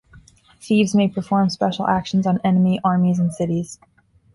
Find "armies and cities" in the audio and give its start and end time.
2.83-3.77